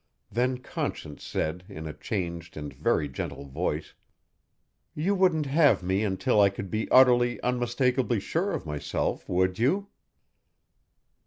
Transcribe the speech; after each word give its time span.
Then 0.31 0.57
Conscience 0.57 1.23
said 1.23 1.63
in 1.69 1.85
a 1.85 1.93
changed 1.93 2.57
and 2.57 2.73
very 2.73 3.07
gentle 3.07 3.45
voice, 3.45 3.93
"You 4.95 5.13
wouldn't 5.13 5.45
have 5.45 5.83
me 5.83 6.03
until 6.03 6.41
I 6.41 6.49
could 6.49 6.71
be 6.71 6.89
utterly, 6.89 7.39
unmistakably 7.43 8.19
sure 8.19 8.51
of 8.51 8.65
myself, 8.65 9.29
would 9.29 9.59
you?" 9.59 9.89